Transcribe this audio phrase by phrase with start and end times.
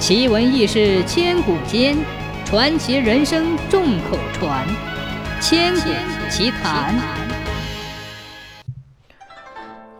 [0.00, 1.94] 奇闻异事千古间，
[2.46, 4.66] 传奇人生众口传。
[5.42, 5.90] 千古
[6.30, 6.98] 奇谈。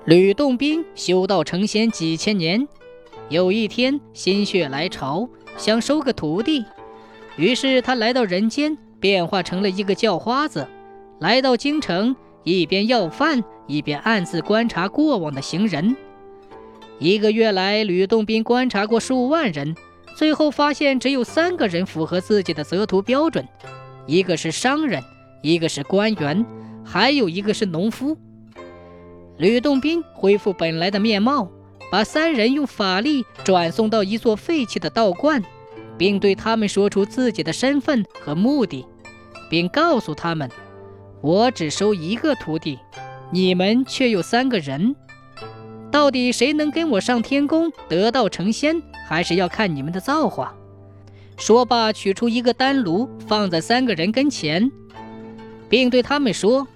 [0.06, 2.66] 吕洞宾修道成仙几千年，
[3.28, 5.28] 有一天心血来潮，
[5.58, 6.64] 想收个徒弟，
[7.36, 10.66] 于是他来到人间，变化成了一个叫花子，
[11.18, 15.94] 来到京城，一边要饭，一边暗自观察过往的行人。
[16.98, 19.76] 一个月来，吕洞宾观察过数万人。
[20.20, 23.48] 最后发现只有三个人符合自己的择徒标准，
[24.04, 25.02] 一个是商人，
[25.40, 26.44] 一个是官员，
[26.84, 28.18] 还有一个是农夫。
[29.38, 31.50] 吕洞宾恢复本来的面貌，
[31.90, 35.42] 把三人用法力转送到一座废弃的道观，
[35.96, 38.84] 并对他们说出自己的身份和目的，
[39.48, 40.50] 并告诉他们
[41.24, 42.78] ：“我只收一个徒弟，
[43.32, 44.94] 你们却有三个人。
[45.90, 50.54] 到底谁能跟我上天宫得道成仙？”还是要看你们的造化。
[51.36, 54.70] 说罢，取出一个丹炉，放在三个人跟前，
[55.68, 56.68] 并对他们说：“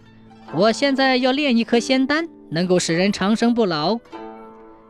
[0.52, 4.00] 我现在要炼一颗仙丹，能够使人长生不老。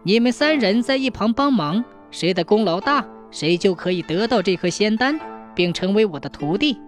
[0.04, 5.20] 你们三人在一旁帮忙，谁的功劳大，谁就可以得到这颗仙丹，
[5.54, 6.78] 并成为我的徒弟。”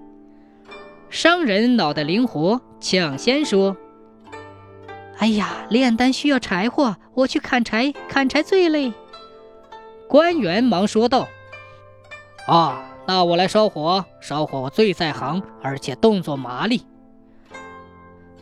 [1.10, 3.76] 商人脑袋灵活，抢先说
[5.18, 8.90] ：“哎呀，炼丹需要柴火，我去砍柴，砍柴最累。”
[10.08, 11.28] 官员忙说道
[12.46, 16.86] ：“啊，那我来烧火，烧火我最在行，而且动作麻利。”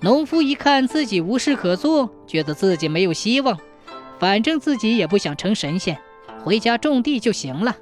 [0.01, 3.59] 农夫一看自己无事可做，觉得自己没有希望，
[4.19, 5.99] 反正自己也不想成神仙，
[6.43, 7.77] 回家种地就行了，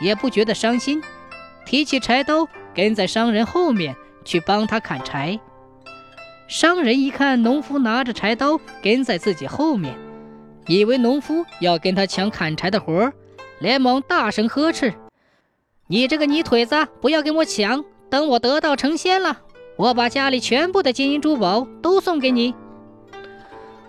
[0.00, 1.00] 也不觉得伤心，
[1.64, 5.38] 提起柴刀跟在商人后面去帮他砍柴。
[6.48, 9.96] 商人一看农夫拿着柴刀跟在自己后面。
[10.66, 13.12] 以为农夫要跟他抢砍柴的活儿，
[13.58, 14.94] 连忙大声呵斥
[15.88, 17.84] ：“你这个泥腿子，不要跟我抢！
[18.10, 19.40] 等我得道成仙了，
[19.76, 22.54] 我把家里全部的金银珠宝都送给你。”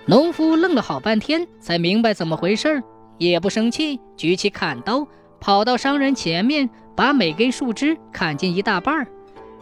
[0.08, 2.84] 农夫愣了好半天，才明白怎么回事，
[3.18, 5.07] 也不生气，举起砍刀，
[5.40, 9.07] 跑到商人前面，把每根树枝砍进一大半儿，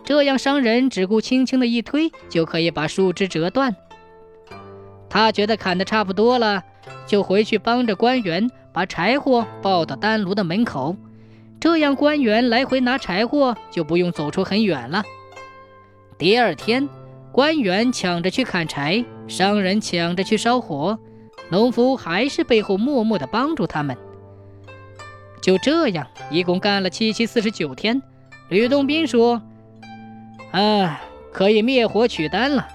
[0.04, 3.76] 这样商人只顾轻轻的一推，就可以把树枝折断。
[5.10, 6.64] 他觉得砍得差不多了。
[7.06, 10.96] 就回去帮着官员把柴火抱到丹炉的门口，
[11.60, 15.04] 这样官员来回拿柴火就不用走出很远了。
[16.18, 16.88] 第二天，
[17.32, 20.98] 官员抢着去砍柴，商人抢着去烧火，
[21.50, 23.98] 农夫还是背后默默地帮助他们。
[25.42, 28.02] 就这样，一共干了七七四十九天。
[28.50, 29.42] 吕洞宾说
[30.52, 31.02] ：“啊，
[31.32, 32.68] 可以灭火取丹了。”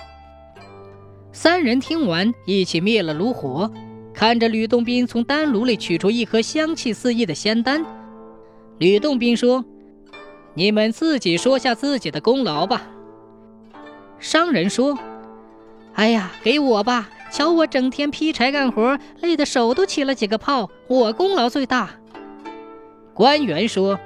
[1.33, 3.71] 三人听完，一起灭了炉火。
[4.19, 7.87] 看着吕洞宾从丹炉里取出一颗香气四溢的仙丹，
[8.79, 9.65] 吕洞宾说
[10.55, 12.83] ：“你们自己说下自己的功劳吧。”
[14.19, 14.99] 商人说
[15.95, 17.09] ：“哎呀，给我吧！
[17.31, 21.91] 瞧我整天劈柴干活，累得手都起了几个泡，我功劳最大。”
[23.15, 24.01] 官员说：“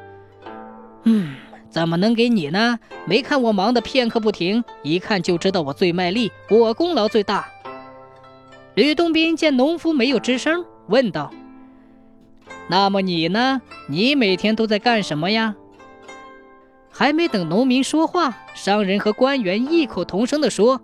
[1.05, 1.37] 嗯，
[1.71, 2.79] 怎么能给你呢？
[3.07, 7.49] 没看我忙得片刻不停，一看就知道我最卖力，我功劳最大。”
[8.75, 11.31] 吕洞宾见农夫没有吱声，问道
[12.69, 13.61] ：“那么你呢？
[13.89, 15.55] 你每天都在干什么呀？”
[16.91, 20.81] 还没等农民说话，商人和官员异口同声地说：“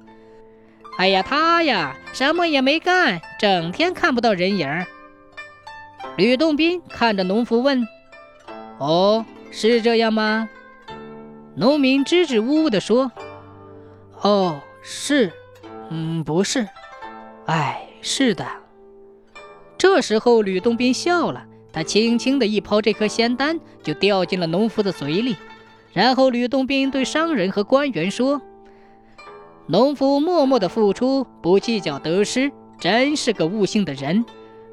[0.98, 4.68] 哎呀，他呀，什么也没干，整天看不到人影。”
[6.16, 7.86] 吕洞宾看着农夫问
[8.78, 10.48] ：“哦，是这样吗？”
[11.56, 13.10] 农民支支吾吾地说
[14.22, 15.32] ：“哦，是，
[15.88, 16.68] 嗯，不是。”
[17.48, 18.46] 哎，是的。
[19.78, 25.34] 这时候，吕洞宾笑了，他轻轻的一抛这颗仙丹，就掉进了农夫的嘴里。
[25.94, 28.42] 然后，吕洞宾对商人和官员说
[29.66, 34.26] ：“农夫默默的付出，不计较得失，真是个悟性的人。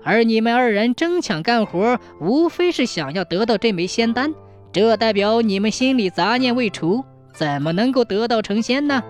[0.03, 4.33] 而你们二人争抢干活，无非是想要得到这枚仙丹，
[4.74, 9.01] 这代表你们心里杂念未除，怎么能够得道成仙呢？”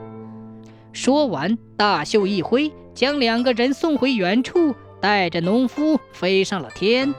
[0.94, 2.72] 说完，大袖一挥。
[2.96, 7.14] 将两个人送回原处，带着农夫飞上了天。